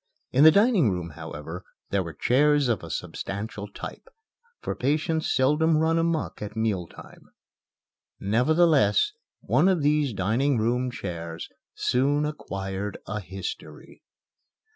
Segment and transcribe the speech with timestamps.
[0.31, 4.09] In the dining room, however, there were chairs of a substantial type,
[4.59, 7.29] for patients seldom run amuck at meal time.
[8.19, 9.11] Nevertheless,
[9.41, 14.01] one of these dining room chairs soon acquired a history.